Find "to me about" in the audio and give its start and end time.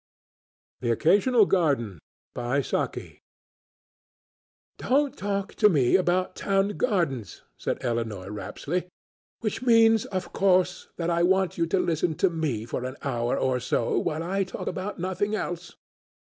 5.53-6.35